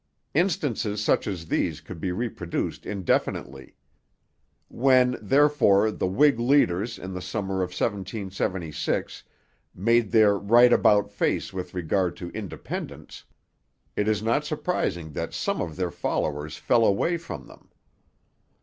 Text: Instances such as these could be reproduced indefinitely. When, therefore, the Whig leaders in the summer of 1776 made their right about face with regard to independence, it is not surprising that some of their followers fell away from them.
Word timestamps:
Instances 0.33 0.99
such 1.03 1.27
as 1.27 1.45
these 1.45 1.79
could 1.79 2.01
be 2.01 2.11
reproduced 2.11 2.87
indefinitely. 2.87 3.75
When, 4.67 5.15
therefore, 5.21 5.91
the 5.91 6.07
Whig 6.07 6.39
leaders 6.39 6.97
in 6.97 7.13
the 7.13 7.21
summer 7.21 7.57
of 7.57 7.69
1776 7.69 9.21
made 9.75 10.09
their 10.09 10.39
right 10.39 10.73
about 10.73 11.11
face 11.11 11.53
with 11.53 11.75
regard 11.75 12.17
to 12.17 12.31
independence, 12.31 13.25
it 13.95 14.07
is 14.07 14.23
not 14.23 14.43
surprising 14.43 15.11
that 15.11 15.35
some 15.35 15.61
of 15.61 15.75
their 15.75 15.91
followers 15.91 16.57
fell 16.57 16.83
away 16.83 17.17
from 17.17 17.45
them. 17.45 17.69